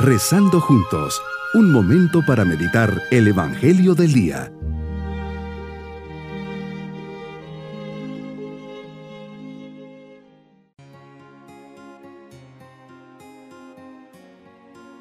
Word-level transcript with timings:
Rezando 0.00 0.60
juntos, 0.60 1.20
un 1.54 1.72
momento 1.72 2.20
para 2.24 2.44
meditar 2.44 3.02
el 3.10 3.26
Evangelio 3.26 3.96
del 3.96 4.12
Día. 4.12 4.52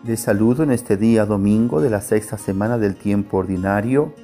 De 0.01 0.17
saludo 0.17 0.63
en 0.63 0.71
este 0.71 0.97
día 0.97 1.27
domingo 1.27 1.79
de 1.79 1.91
la 1.91 2.01
sexta 2.01 2.39
semana 2.39 2.79
del 2.79 2.95
tiempo 2.95 3.37
ordinario. 3.37 4.15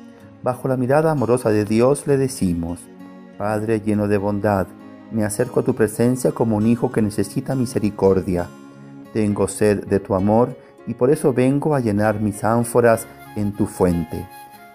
Bajo 0.42 0.68
la 0.68 0.76
mirada 0.76 1.12
amorosa 1.12 1.52
de 1.52 1.66
Dios 1.66 2.08
le 2.08 2.18
decimos, 2.18 2.80
Padre 3.38 3.80
lleno 3.80 4.08
de 4.08 4.18
bondad, 4.18 4.66
me 5.12 5.24
acerco 5.24 5.60
a 5.60 5.64
tu 5.64 5.76
presencia 5.76 6.32
como 6.32 6.58
un 6.58 6.66
hijo 6.66 6.92
que 6.92 7.04
necesita 7.04 7.54
misericordia. 7.54 8.50
Tengo 9.14 9.48
sed 9.48 9.86
de 9.86 10.00
tu 10.00 10.16
amor 10.16 10.58
y 10.88 10.96
por 10.96 11.12
eso 11.12 11.34
vengo 11.34 11.76
a 11.76 11.80
llenar 11.80 12.20
mis 12.20 12.44
ánforas 12.44 13.08
en 13.36 13.54
tu 13.54 13.68
fuente. 13.68 14.28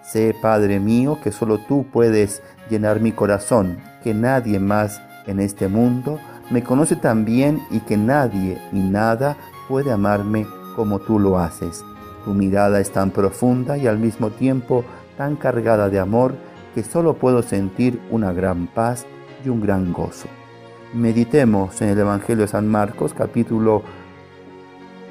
Sé, 0.02 0.34
Padre 0.41 0.80
mío, 0.80 1.19
que 1.23 1.33
solo 1.33 1.59
tú 1.59 1.84
puedes 1.92 2.43
llenar 2.70 3.01
mi 3.01 3.12
corazón, 3.12 3.79
que 4.02 4.15
nadie 4.15 4.59
más 4.59 5.02
en 5.27 5.41
este 5.41 5.69
mundo 5.69 6.19
me 6.51 6.62
conoce 6.62 6.96
tan 6.96 7.24
bien 7.24 7.60
y 7.70 7.80
que 7.80 7.96
nadie 7.96 8.59
y 8.73 8.79
nada 8.79 9.37
puede 9.69 9.93
amarme 9.93 10.46
como 10.74 10.98
tú 11.01 11.18
lo 11.18 11.38
haces. 11.38 11.84
Tu 12.24 12.32
mirada 12.32 12.80
es 12.80 12.91
tan 12.91 13.10
profunda 13.10 13.77
y 13.77 13.87
al 13.87 13.98
mismo 13.98 14.30
tiempo 14.30 14.84
tan 15.16 15.37
cargada 15.37 15.91
de 15.91 15.98
amor 15.98 16.34
que 16.74 16.82
solo 16.82 17.15
puedo 17.15 17.43
sentir 17.43 18.01
una 18.10 18.32
gran 18.32 18.66
paz 18.68 19.05
y 19.45 19.48
un 19.48 19.60
gran 19.60 19.93
gozo. 19.93 20.29
Meditemos 20.95 21.82
en 21.82 21.91
el 21.91 21.98
Evangelio 21.98 22.43
de 22.43 22.48
San 22.48 22.66
Marcos 22.66 23.12
capítulo 23.12 23.82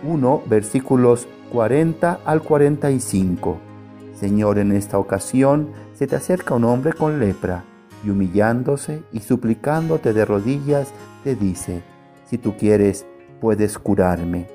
1 0.03 0.43
versículos 0.48 1.27
40 1.51 2.20
al 2.26 2.41
45. 2.41 3.57
Señor, 4.13 4.57
en 4.59 4.71
esta 4.71 4.98
ocasión 4.98 5.70
se 5.93 6.07
te 6.07 6.15
acerca 6.15 6.55
un 6.55 6.65
hombre 6.65 6.93
con 6.93 7.20
lepra 7.20 7.63
y 8.04 8.09
humillándose 8.09 9.04
y 9.12 9.20
suplicándote 9.20 10.13
de 10.13 10.26
rodillas 10.26 10.93
te 11.23 11.35
dice, 11.35 11.81
si 12.26 12.37
tú 12.37 12.55
quieres, 12.57 13.05
puedes 13.39 13.77
curarme. 13.77 14.48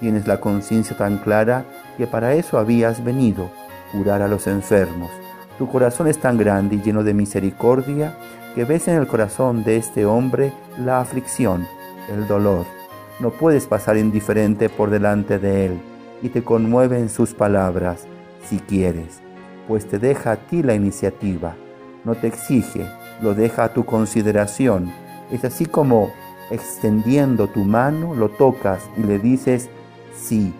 Tienes 0.00 0.26
la 0.26 0.40
conciencia 0.40 0.96
tan 0.96 1.18
clara 1.18 1.64
que 1.96 2.06
para 2.06 2.34
eso 2.34 2.58
habías 2.58 3.02
venido, 3.02 3.50
curar 3.92 4.22
a 4.22 4.28
los 4.28 4.46
enfermos. 4.46 5.10
Tu 5.58 5.68
corazón 5.68 6.06
es 6.06 6.18
tan 6.18 6.36
grande 6.36 6.76
y 6.76 6.82
lleno 6.82 7.02
de 7.02 7.14
misericordia 7.14 8.16
que 8.54 8.64
ves 8.64 8.88
en 8.88 8.96
el 8.96 9.06
corazón 9.06 9.64
de 9.64 9.76
este 9.76 10.04
hombre 10.04 10.52
la 10.78 11.00
aflicción, 11.00 11.66
el 12.10 12.26
dolor. 12.26 12.75
No 13.18 13.30
puedes 13.30 13.66
pasar 13.66 13.96
indiferente 13.96 14.68
por 14.68 14.90
delante 14.90 15.38
de 15.38 15.66
él 15.66 15.80
y 16.22 16.28
te 16.28 16.42
conmueven 16.42 17.08
sus 17.08 17.32
palabras, 17.32 18.06
si 18.46 18.58
quieres, 18.58 19.20
pues 19.66 19.86
te 19.86 19.98
deja 19.98 20.32
a 20.32 20.36
ti 20.36 20.62
la 20.62 20.74
iniciativa. 20.74 21.56
No 22.04 22.14
te 22.14 22.26
exige, 22.26 22.86
lo 23.22 23.34
deja 23.34 23.64
a 23.64 23.72
tu 23.72 23.84
consideración. 23.84 24.92
Es 25.30 25.44
así 25.44 25.64
como 25.64 26.12
extendiendo 26.50 27.48
tu 27.48 27.64
mano 27.64 28.14
lo 28.14 28.28
tocas 28.28 28.88
y 28.96 29.02
le 29.02 29.18
dices, 29.18 29.68
sí, 30.14 30.52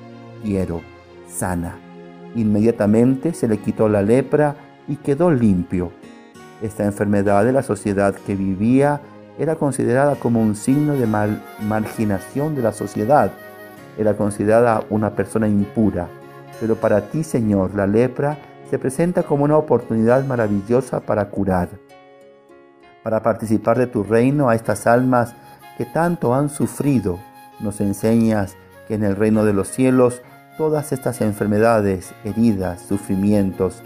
quiero, 0.42 0.80
sana. 1.28 1.78
Inmediatamente 2.34 3.34
se 3.34 3.48
le 3.48 3.58
quitó 3.58 3.88
la 3.88 4.02
lepra 4.02 4.56
y 4.88 4.96
quedó 4.96 5.30
limpio. 5.30 5.92
Esta 6.62 6.84
enfermedad 6.84 7.44
de 7.44 7.52
la 7.52 7.62
sociedad 7.62 8.14
que 8.14 8.34
vivía 8.34 9.00
era 9.38 9.56
considerada 9.56 10.16
como 10.16 10.40
un 10.40 10.56
signo 10.56 10.94
de 10.94 11.06
marginación 11.60 12.54
de 12.54 12.62
la 12.62 12.72
sociedad. 12.72 13.32
Era 13.98 14.16
considerada 14.16 14.84
una 14.90 15.14
persona 15.14 15.48
impura. 15.48 16.08
Pero 16.60 16.76
para 16.76 17.08
ti, 17.08 17.22
Señor, 17.22 17.74
la 17.74 17.86
lepra 17.86 18.38
se 18.70 18.78
presenta 18.78 19.22
como 19.22 19.44
una 19.44 19.56
oportunidad 19.56 20.24
maravillosa 20.24 21.00
para 21.00 21.28
curar, 21.28 21.68
para 23.02 23.22
participar 23.22 23.78
de 23.78 23.86
tu 23.86 24.02
reino 24.02 24.48
a 24.48 24.54
estas 24.54 24.86
almas 24.86 25.34
que 25.76 25.84
tanto 25.84 26.34
han 26.34 26.48
sufrido. 26.48 27.18
Nos 27.60 27.80
enseñas 27.80 28.56
que 28.88 28.94
en 28.94 29.04
el 29.04 29.16
reino 29.16 29.44
de 29.44 29.52
los 29.52 29.68
cielos 29.68 30.22
todas 30.56 30.92
estas 30.92 31.20
enfermedades, 31.20 32.14
heridas, 32.24 32.80
sufrimientos, 32.80 33.82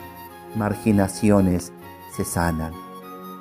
marginaciones 0.54 1.72
se 2.16 2.24
sanan. 2.24 2.72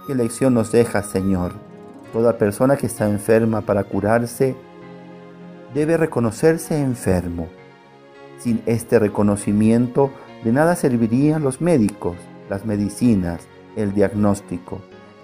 ¿Qué 0.08 0.16
lección 0.16 0.56
nos 0.56 0.72
deja, 0.72 1.03
Señor? 1.03 1.69
Toda 2.14 2.38
persona 2.38 2.78
que 2.78 2.88
está 2.88 3.08
enferma 3.08 3.62
para 3.62 3.84
curarse 3.84 4.56
debe 5.74 5.97
reconocerse 5.97 6.80
enfermo. 6.80 7.47
Sin 8.38 8.62
este 8.66 9.00
reconocimiento, 9.00 10.12
de 10.44 10.52
nada 10.52 10.75
servirían 10.75 11.44
los 11.44 11.62
médicos, 11.62 12.16
las 12.50 12.66
medicinas, 12.66 13.48
el 13.75 13.94
diagnóstico. 13.94 14.80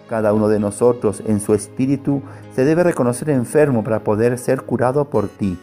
Cada 0.09 0.34
uno 0.34 0.47
de 0.50 0.59
nosotros 0.59 1.24
en 1.25 1.40
su 1.40 1.53
espíritu 1.53 2.22
se 2.53 2.66
debe 2.66 2.84
reconocer 2.84 3.29
enfermo 3.29 3.84
para 3.84 4.03
poder 4.03 4.38
ser 4.38 4.62
curado 4.62 5.09
por 5.09 5.29
ti 5.29 5.57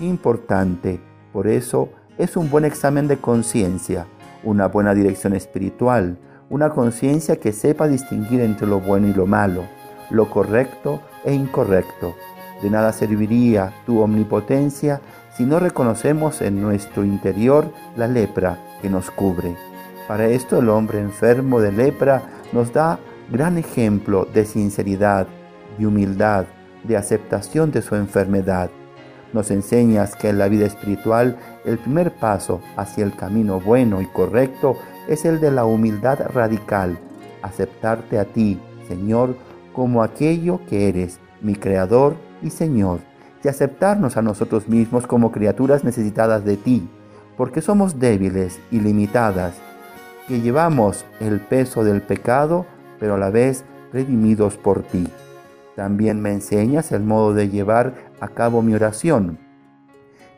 importante. 0.00 1.00
Por 1.32 1.46
eso 1.46 1.88
es 2.18 2.36
un 2.36 2.50
buen 2.50 2.64
examen 2.64 3.08
de 3.08 3.18
conciencia, 3.18 4.06
una 4.42 4.66
buena 4.68 4.94
dirección 4.94 5.34
espiritual, 5.34 6.18
una 6.50 6.70
conciencia 6.70 7.36
que 7.36 7.52
sepa 7.52 7.88
distinguir 7.88 8.40
entre 8.40 8.66
lo 8.66 8.80
bueno 8.80 9.08
y 9.08 9.14
lo 9.14 9.26
malo, 9.26 9.64
lo 10.14 10.30
correcto 10.30 11.00
e 11.24 11.34
incorrecto. 11.34 12.14
De 12.62 12.70
nada 12.70 12.92
serviría 12.92 13.72
tu 13.84 14.00
omnipotencia 14.00 15.00
si 15.36 15.44
no 15.44 15.58
reconocemos 15.58 16.40
en 16.40 16.62
nuestro 16.62 17.04
interior 17.04 17.70
la 17.96 18.06
lepra 18.06 18.58
que 18.80 18.88
nos 18.88 19.10
cubre. 19.10 19.56
Para 20.06 20.26
esto 20.26 20.58
el 20.58 20.68
hombre 20.68 21.00
enfermo 21.00 21.60
de 21.60 21.72
lepra 21.72 22.22
nos 22.52 22.72
da 22.72 22.98
gran 23.30 23.58
ejemplo 23.58 24.26
de 24.32 24.44
sinceridad, 24.44 25.26
de 25.78 25.86
humildad, 25.86 26.46
de 26.84 26.96
aceptación 26.96 27.72
de 27.72 27.82
su 27.82 27.96
enfermedad 27.96 28.70
nos 29.34 29.50
enseñas 29.50 30.14
que 30.14 30.28
en 30.30 30.38
la 30.38 30.48
vida 30.48 30.64
espiritual 30.64 31.36
el 31.64 31.76
primer 31.78 32.12
paso 32.12 32.60
hacia 32.76 33.04
el 33.04 33.14
camino 33.14 33.60
bueno 33.60 34.00
y 34.00 34.06
correcto 34.06 34.78
es 35.08 35.24
el 35.24 35.40
de 35.40 35.50
la 35.50 35.66
humildad 35.66 36.20
radical, 36.32 36.98
aceptarte 37.42 38.18
a 38.18 38.24
ti, 38.24 38.58
Señor, 38.88 39.36
como 39.74 40.02
aquello 40.02 40.60
que 40.66 40.88
eres, 40.88 41.18
mi 41.42 41.54
Creador 41.54 42.16
y 42.40 42.48
Señor, 42.48 43.00
y 43.42 43.48
aceptarnos 43.48 44.16
a 44.16 44.22
nosotros 44.22 44.68
mismos 44.68 45.06
como 45.06 45.30
criaturas 45.30 45.84
necesitadas 45.84 46.46
de 46.46 46.56
ti, 46.56 46.88
porque 47.36 47.60
somos 47.60 47.98
débiles 47.98 48.58
y 48.70 48.80
limitadas, 48.80 49.54
que 50.26 50.40
llevamos 50.40 51.04
el 51.20 51.40
peso 51.40 51.84
del 51.84 52.00
pecado, 52.00 52.64
pero 52.98 53.16
a 53.16 53.18
la 53.18 53.28
vez 53.28 53.64
redimidos 53.92 54.56
por 54.56 54.82
ti. 54.82 55.06
También 55.76 56.22
me 56.22 56.32
enseñas 56.32 56.92
el 56.92 57.02
modo 57.02 57.34
de 57.34 57.50
llevar 57.50 57.94
a 58.20 58.28
cabo 58.28 58.62
mi 58.62 58.74
oración. 58.74 59.38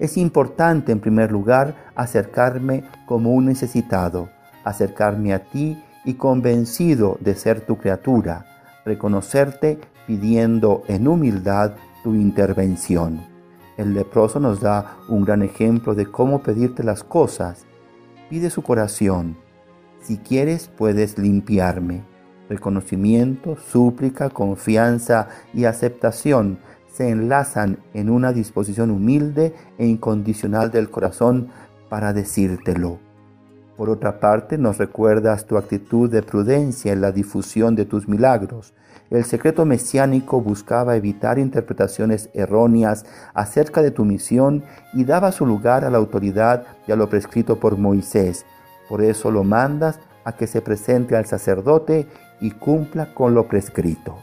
Es 0.01 0.17
importante 0.17 0.91
en 0.91 0.99
primer 0.99 1.31
lugar 1.31 1.75
acercarme 1.95 2.83
como 3.07 3.33
un 3.33 3.47
necesitado, 3.47 4.31
acercarme 4.65 5.33
a 5.33 5.45
ti 5.45 5.81
y 6.05 6.15
convencido 6.15 7.19
de 7.21 7.35
ser 7.35 7.61
tu 7.61 7.77
criatura, 7.77 8.56
reconocerte 8.87 9.79
pidiendo 10.07 10.85
en 10.87 11.09
humildad 11.09 11.75
tu 12.03 12.15
intervención. 12.15 13.21
El 13.77 13.93
leproso 13.93 14.41
nos 14.41 14.61
da 14.61 14.97
un 15.09 15.25
gran 15.25 15.43
ejemplo 15.43 15.95
de 15.95 16.07
cómo 16.07 16.43
pedirte 16.43 16.83
las 16.83 17.03
cosas. 17.05 17.67
Pide 18.31 18.49
su 18.49 18.63
corazón. 18.63 19.37
Si 20.01 20.17
quieres, 20.17 20.69
puedes 20.69 21.19
limpiarme. 21.19 22.05
Reconocimiento, 22.49 23.57
súplica, 23.57 24.31
confianza 24.31 25.29
y 25.53 25.65
aceptación 25.65 26.59
se 26.91 27.11
enlazan 27.11 27.81
en 27.93 28.09
una 28.09 28.33
disposición 28.33 28.91
humilde 28.91 29.53
e 29.77 29.87
incondicional 29.87 30.71
del 30.71 30.89
corazón 30.89 31.49
para 31.91 32.13
decírtelo. 32.13 33.06
Por 33.77 33.91
otra 33.91 34.21
parte, 34.21 34.57
nos 34.57 34.79
recuerdas 34.79 35.45
tu 35.45 35.59
actitud 35.59 36.11
de 36.11 36.23
prudencia 36.23 36.93
en 36.93 37.03
la 37.03 37.13
difusión 37.13 37.77
de 37.77 37.85
tus 37.85 38.09
milagros. 38.09 38.73
El 39.11 39.25
secreto 39.25 39.67
mesiánico 39.67 40.41
buscaba 40.41 40.97
evitar 40.97 41.39
interpretaciones 41.39 42.31
erróneas 42.33 43.05
acerca 43.35 43.83
de 43.83 43.91
tu 43.91 44.07
misión 44.07 44.65
y 44.95 45.05
daba 45.05 45.31
su 45.31 45.45
lugar 45.45 45.85
a 45.85 45.91
la 45.91 45.99
autoridad 45.99 46.65
y 46.89 46.93
a 46.93 46.97
lo 46.97 47.11
prescrito 47.11 47.61
por 47.61 47.77
Moisés. 47.77 48.47
Por 48.89 49.03
eso 49.03 49.31
lo 49.31 49.45
mandas 49.45 50.01
a 50.25 50.33
que 50.33 50.47
se 50.47 50.63
presente 50.63 51.15
al 51.15 51.27
sacerdote 51.27 52.07
y 52.41 52.53
cumpla 52.53 53.13
con 53.13 53.35
lo 53.35 53.47
prescrito. 53.47 54.17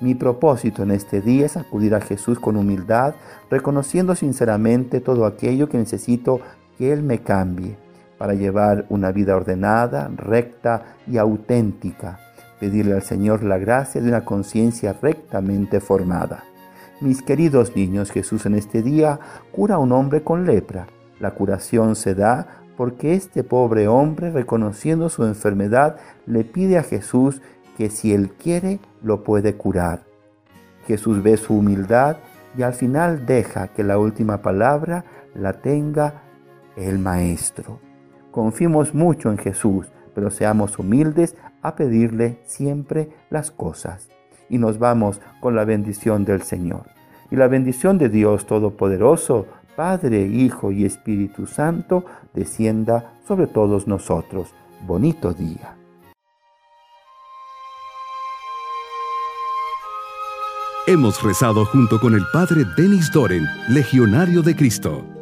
Mi 0.00 0.14
propósito 0.14 0.84
en 0.84 0.92
este 0.92 1.20
día 1.20 1.46
es 1.46 1.56
acudir 1.56 1.96
a 1.96 2.00
Jesús 2.00 2.38
con 2.38 2.56
humildad, 2.56 3.14
reconociendo 3.50 4.14
sinceramente 4.14 5.00
todo 5.00 5.26
aquello 5.26 5.68
que 5.68 5.78
necesito 5.78 6.40
que 6.78 6.92
Él 6.92 7.02
me 7.02 7.18
cambie 7.18 7.83
para 8.18 8.34
llevar 8.34 8.86
una 8.88 9.12
vida 9.12 9.36
ordenada, 9.36 10.10
recta 10.16 10.96
y 11.06 11.18
auténtica. 11.18 12.18
Pedirle 12.60 12.94
al 12.94 13.02
Señor 13.02 13.42
la 13.42 13.58
gracia 13.58 14.00
de 14.00 14.08
una 14.08 14.24
conciencia 14.24 14.96
rectamente 15.00 15.80
formada. 15.80 16.44
Mis 17.00 17.22
queridos 17.22 17.74
niños, 17.76 18.10
Jesús 18.10 18.46
en 18.46 18.54
este 18.54 18.82
día 18.82 19.18
cura 19.52 19.74
a 19.74 19.78
un 19.78 19.92
hombre 19.92 20.22
con 20.22 20.46
lepra 20.46 20.86
La 21.18 21.32
curación 21.32 21.96
se 21.96 22.14
da 22.14 22.62
porque 22.76 23.14
este 23.14 23.44
pobre 23.44 23.88
hombre, 23.88 24.30
reconociendo 24.30 25.08
su 25.08 25.24
enfermedad, 25.24 25.96
le 26.26 26.44
pide 26.44 26.78
a 26.78 26.82
Jesús 26.82 27.40
que 27.76 27.90
si 27.90 28.12
él 28.12 28.30
quiere, 28.30 28.80
lo 29.02 29.22
puede 29.22 29.54
curar. 29.54 30.04
Jesús 30.86 31.22
ve 31.22 31.36
su 31.36 31.58
humildad 31.58 32.16
y 32.56 32.62
al 32.62 32.74
final 32.74 33.26
deja 33.26 33.68
que 33.68 33.82
la 33.82 33.98
última 33.98 34.42
palabra 34.42 35.04
la 35.34 35.54
tenga 35.54 36.22
el 36.76 36.98
Maestro. 36.98 37.80
Confiemos 38.34 38.94
mucho 38.94 39.30
en 39.30 39.38
Jesús, 39.38 39.86
pero 40.12 40.28
seamos 40.28 40.76
humildes 40.80 41.36
a 41.62 41.76
pedirle 41.76 42.40
siempre 42.46 43.10
las 43.30 43.52
cosas. 43.52 44.08
Y 44.48 44.58
nos 44.58 44.80
vamos 44.80 45.20
con 45.38 45.54
la 45.54 45.64
bendición 45.64 46.24
del 46.24 46.42
Señor. 46.42 46.82
Y 47.30 47.36
la 47.36 47.46
bendición 47.46 47.96
de 47.96 48.08
Dios 48.08 48.44
Todopoderoso, 48.44 49.46
Padre, 49.76 50.26
Hijo 50.26 50.72
y 50.72 50.84
Espíritu 50.84 51.46
Santo, 51.46 52.06
descienda 52.34 53.12
sobre 53.24 53.46
todos 53.46 53.86
nosotros. 53.86 54.52
Bonito 54.84 55.32
día. 55.32 55.76
Hemos 60.88 61.22
rezado 61.22 61.64
junto 61.66 62.00
con 62.00 62.14
el 62.14 62.24
Padre 62.32 62.64
Denis 62.76 63.12
Doren, 63.12 63.44
Legionario 63.68 64.42
de 64.42 64.56
Cristo. 64.56 65.13